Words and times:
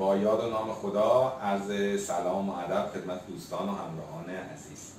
با 0.00 0.16
یاد 0.16 0.44
و 0.44 0.50
نام 0.50 0.72
خدا 0.72 1.38
عرض 1.42 2.00
سلام 2.06 2.48
و 2.48 2.52
ادب 2.52 2.90
خدمت 2.94 3.26
دوستان 3.26 3.68
و 3.68 3.72
همراهان 3.72 4.30
عزیز. 4.30 4.92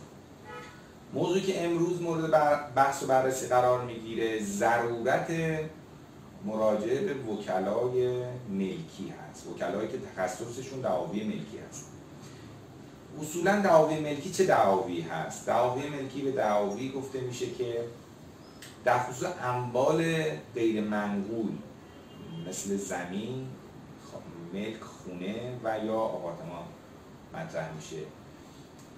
موضوعی 1.13 1.41
که 1.41 1.65
امروز 1.65 2.01
مورد 2.01 2.31
بحث 2.75 3.03
و 3.03 3.07
بررسی 3.07 3.47
قرار 3.47 3.85
می‌گیره 3.85 4.43
ضرورت 4.43 5.31
مراجعه 6.45 7.01
به 7.01 7.31
وکلای 7.33 8.23
ملکی 8.49 9.13
هست. 9.29 9.47
وکلایی 9.47 9.87
که 9.87 9.97
تخصصشون 9.97 10.81
دعاوی 10.81 11.23
ملکی 11.23 11.57
هست. 11.69 11.85
اصولا 13.21 13.61
دعاوی 13.61 13.99
ملکی 13.99 14.31
چه 14.31 14.45
دعاوی 14.45 15.01
هست؟ 15.01 15.45
دعاوی 15.45 15.89
ملکی 15.89 16.21
به 16.21 16.31
دعاوی 16.31 16.91
گفته 16.91 17.21
میشه 17.21 17.51
که 17.51 17.83
در 18.85 18.99
خصوص 18.99 19.29
اموال 19.43 20.23
غیر 20.55 20.81
منقول 20.81 21.51
مثل 22.47 22.77
زمین 22.77 23.47
ملک 24.53 24.81
خونه 24.81 25.59
و 25.63 25.85
یا 25.85 25.95
آپارتمان 25.95 26.63
مطرح 27.33 27.73
میشه. 27.73 28.01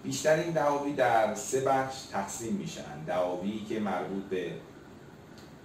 بیشتر 0.04 0.36
این 0.36 0.52
دعاوی 0.52 0.94
در 0.94 1.36
سه 1.36 1.62
بخش 1.62 2.02
تقسیم 2.02 2.54
میشن. 2.54 3.04
دعاوی 3.08 3.66
که 3.70 3.80
مربوط 3.80 4.24
به 4.24 4.52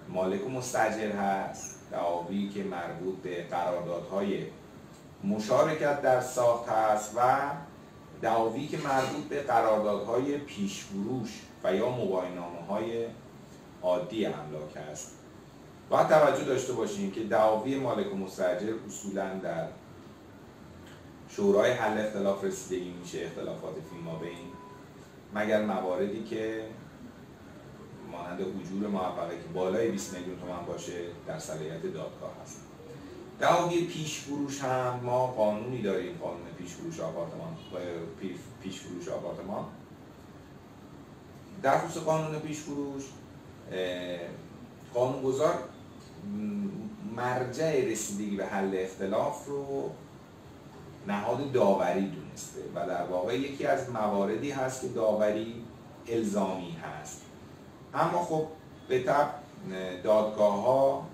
مالک 0.08 0.46
و 0.46 0.50
مستجر 0.50 1.12
هست 1.12 1.78
دعاوی 1.90 2.48
که 2.48 2.64
مربوط 2.64 3.16
به 3.16 3.42
قراردادهای 3.42 4.46
مشارکت 5.24 6.02
در 6.02 6.20
ساخت 6.20 6.68
هست 6.68 7.12
و 7.16 7.50
دعاوی 8.22 8.66
که 8.66 8.78
مربوط 8.78 9.24
به 9.28 9.42
قراردادهای 9.42 10.38
پیشفروش 10.38 11.42
و 11.64 11.74
یا 11.74 11.90
مباینامه 11.90 12.66
های 12.68 13.06
عادی 13.82 14.26
املاک 14.26 14.76
است 14.90 15.14
باید 15.90 16.08
توجه 16.08 16.44
داشته 16.44 16.72
باشیم 16.72 17.10
که 17.10 17.24
دعاوی 17.24 17.78
مالک 17.78 18.12
و 18.12 18.16
مستجر 18.16 18.74
اصولا 18.86 19.38
در 19.38 19.68
شورای 21.28 21.72
حل 21.72 22.06
اختلاف 22.06 22.44
رسیدگی 22.44 22.90
میشه 22.90 23.24
اختلافات 23.24 23.74
فیما 23.90 24.18
بین 24.18 24.52
مگر 25.34 25.64
مواردی 25.64 26.24
که 26.24 26.64
مانند 28.12 28.40
حجور 28.40 28.88
موفقه 28.88 29.36
که 29.36 29.48
بالای 29.54 29.90
20 29.90 30.14
میلیون 30.14 30.38
تومن 30.40 30.66
باشه 30.66 31.04
در 31.26 31.38
صلاحیت 31.38 31.82
دادگاه 31.82 32.32
هست. 32.42 32.60
دعاوی 33.40 33.84
پیش 33.84 34.20
فروش 34.20 34.60
هم 34.60 35.00
ما 35.02 35.26
قانونی 35.26 35.82
داریم 35.82 36.18
قانون 36.22 36.46
پیش 36.58 36.70
فروش 36.70 37.00
آپارتمان 37.00 37.56
پیش 38.62 38.80
فروش 38.80 39.08
آپارتمان. 39.08 39.64
در 41.62 41.78
خصوص 41.78 42.02
قانون 42.02 42.38
پیش 42.38 42.58
فروش 42.58 43.02
قانونگذار 44.94 45.54
مرجع 47.16 47.90
رسیدگی 47.90 48.36
به 48.36 48.46
حل 48.46 48.70
اختلاف 48.74 49.46
رو 49.46 49.90
نهاد 51.06 51.52
داوری 51.52 52.08
دونسته 52.10 52.60
و 52.74 52.86
در 52.86 53.02
واقع 53.02 53.38
یکی 53.38 53.66
از 53.66 53.90
مواردی 53.90 54.50
هست 54.50 54.80
که 54.80 54.88
داوری 54.88 55.64
الزامی 56.08 56.76
هست. 56.82 57.22
اما 57.94 58.24
خب 58.24 58.46
به 58.88 59.02
طب 59.02 59.28
دادگاه 60.04 60.62
ها 60.62 61.06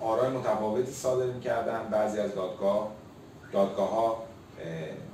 آرای 0.00 0.30
متفاوتی 0.30 0.92
صادر 0.92 1.26
می‌کردن. 1.26 1.88
بعضی 1.90 2.18
از 2.18 2.34
دادگاه 2.34 2.90
دادگاه 3.52 3.90
ها 3.90 4.22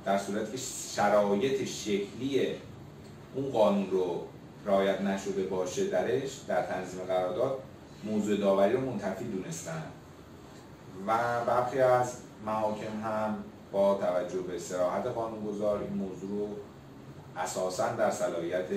در 0.05 0.17
صورتی 0.17 0.51
که 0.51 0.57
شرایط 0.95 1.65
شکلی 1.65 2.47
اون 3.35 3.51
قانون 3.51 3.91
رو 3.91 4.21
رعایت 4.65 5.01
نشده 5.01 5.43
باشه 5.43 5.87
درش 5.87 6.39
در 6.47 6.61
تنظیم 6.61 6.99
قرارداد 7.07 7.59
موضوع 8.03 8.37
داوری 8.37 8.73
رو 8.73 8.81
منتفی 8.81 9.25
دونستن. 9.25 9.83
و 11.07 11.45
برخی 11.45 11.79
از 11.79 12.13
محاکم 12.45 13.01
هم 13.03 13.43
با 13.71 13.95
توجه 13.95 14.41
به 14.41 14.59
سراحت 14.59 15.05
قانونگذار 15.05 15.79
این 15.79 15.93
موضوع 15.93 16.29
رو 16.29 16.47
اساسا 17.37 17.89
در 17.95 18.11
صلاحیت 18.11 18.67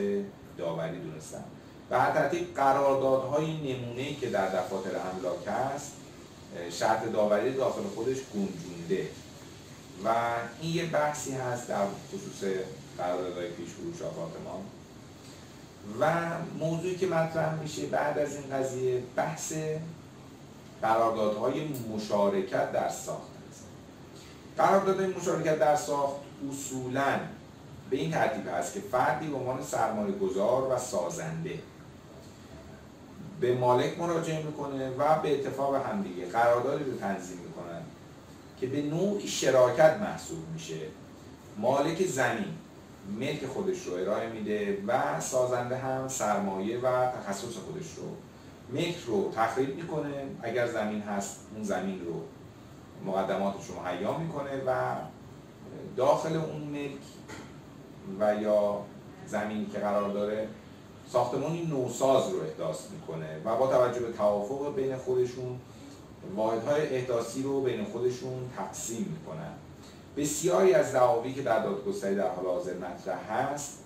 داوری 0.58 0.98
دونستن. 0.98 1.44
به 1.90 1.98
هر 1.98 2.10
ترتیب 2.10 2.54
قراردادهای 2.54 3.46
نمونه 3.46 4.14
که 4.14 4.30
در 4.30 4.48
دفاتر 4.48 4.90
املاک 5.14 5.46
هست 5.46 5.92
شرط 6.70 7.12
داوری 7.12 7.54
داخل 7.54 7.82
خودش 7.82 8.16
گنجونده. 8.34 9.08
و 10.04 10.14
این 10.60 10.74
یه 10.74 10.86
بحثی 10.86 11.32
هست 11.32 11.68
در 11.68 11.86
خصوص 12.08 12.50
قراردادهای 12.98 13.48
پیش 13.48 13.68
فروش 13.68 14.02
آپارتمان. 14.02 14.60
و 16.00 16.12
موضوعی 16.58 16.96
که 16.96 17.06
مطرح 17.06 17.60
میشه 17.62 17.86
بعد 17.86 18.18
از 18.18 18.36
این 18.36 18.56
قضیه 18.56 19.02
بحث 19.16 19.52
قراردادهای 20.82 21.68
مشارکت 21.94 22.72
در 22.72 22.88
ساخت. 22.88 23.30
است 23.50 23.64
قراردادهای 24.56 25.06
مشارکت 25.06 25.58
در 25.58 25.76
ساخت 25.76 26.16
اصولا 26.50 27.20
به 27.90 27.96
این 27.96 28.10
ترتیب 28.10 28.48
هست 28.48 28.74
که 28.74 28.80
فردی 28.80 29.26
به 29.26 29.36
عنوان 29.36 29.62
سرمایه 29.62 30.12
گذار 30.12 30.74
و 30.74 30.78
سازنده 30.78 31.58
به 33.40 33.54
مالک 33.54 33.98
مراجعه 33.98 34.42
می‌کنه 34.42 34.90
و 34.90 35.20
به 35.22 35.34
اتفاق 35.34 35.74
همدیگه 35.74 36.26
قراردادی 36.26 36.84
رو 36.84 36.96
تنظیم 36.96 37.38
می‌کنن 37.38 37.82
که 38.60 38.66
به 38.66 38.82
نوعی 38.82 39.28
شراکت 39.28 39.96
محسوب 40.00 40.38
میشه. 40.54 40.78
مالک 41.58 42.06
زمین 42.06 42.54
ملک 43.08 43.46
خودش 43.46 43.86
رو 43.86 43.94
ارائه 43.94 44.28
میده 44.28 44.82
و 44.86 45.20
سازنده 45.20 45.76
هم 45.76 46.08
سرمایه 46.08 46.78
و 46.78 47.06
تخصص 47.06 47.56
خودش 47.56 47.86
رو 47.96 48.04
ملک 48.72 48.96
رو 49.06 49.32
تخریب 49.36 49.76
می‌کنه. 49.76 50.24
اگر 50.42 50.66
زمین 50.66 51.00
هست 51.00 51.40
اون 51.54 51.64
زمین 51.64 52.00
رو 52.04 52.22
مقدماتش 53.06 53.66
رو 53.66 53.82
مهیا 53.82 54.18
می‌کنه 54.18 54.62
و 54.66 54.94
داخل 55.96 56.36
اون 56.36 56.62
ملک 56.62 57.00
و 58.20 58.42
یا 58.42 58.80
زمینی 59.26 59.66
که 59.66 59.78
قرار 59.78 60.10
داره 60.10 60.48
ساختمانی 61.08 61.66
نوساز 61.66 62.32
رو 62.32 62.42
احداث 62.42 62.90
می‌کنه 62.90 63.40
و 63.44 63.56
با 63.56 63.66
توجه 63.66 64.00
به 64.00 64.12
توافق 64.12 64.74
بین 64.74 64.96
خودشون 64.96 65.60
واحدهای 66.36 66.96
احداثی 66.96 67.42
رو 67.42 67.60
بین 67.60 67.84
خودشون 67.84 68.50
تقسیم 68.56 69.18
می‌کنن. 69.18 69.52
بسیاری 70.16 70.74
از 70.74 70.92
دعاوی 70.92 71.32
که 71.32 71.42
در 71.42 71.62
دادگستری 71.62 72.14
در 72.14 72.28
حال 72.28 72.46
حاضر 72.46 72.74
مطرح 72.74 73.32
هست 73.32 73.78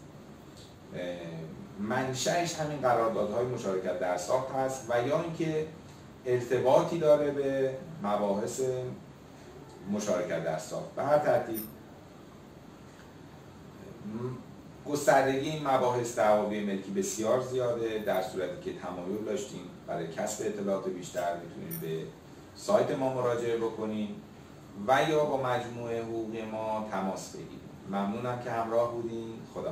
منشأش 1.81 2.55
همین 2.55 2.81
قراردادهای 2.81 3.47
مشارکت 3.47 4.01
در 4.01 4.17
ساخت 4.17 4.53
هست 4.53 4.87
و 4.91 5.07
یا 5.09 5.23
اینکه 5.23 5.67
ارتباطی 6.27 6.99
داره 6.99 7.31
به 7.31 7.77
مباحث 8.03 8.61
مشارکت 9.93 10.45
در 10.45 10.59
ساخت. 10.59 10.95
به 10.95 11.03
هر 11.03 11.19
ترتیب 11.19 11.61
گستردگی 14.87 15.51
این 15.51 15.69
مباحث 15.69 16.19
دعاوی 16.19 16.65
ملکی 16.65 16.91
بسیار 16.91 17.41
زیاده 17.41 17.99
در 18.07 18.23
صورتی 18.23 18.63
که 18.65 18.79
تمایل 18.79 19.25
داشتیم 19.27 19.61
برای 19.87 20.09
کسب 20.09 20.47
اطلاعات 20.47 20.89
بیشتر 20.89 21.37
می‌تونید 21.37 21.81
به 21.81 22.07
سایت 22.57 22.91
ما 22.91 23.15
مراجعه 23.15 23.57
بکنید 23.57 24.26
و 24.89 25.11
یا 25.11 25.25
با 25.25 25.37
مجموعه 25.43 26.03
حقوقی 26.03 26.43
ما 26.43 26.89
تماس 26.91 27.37
بگیرید 27.37 27.61
ممنونم 27.91 28.41
که 28.45 28.51
همراه 28.51 28.93
بودین. 28.93 29.35
خدا 29.55 29.71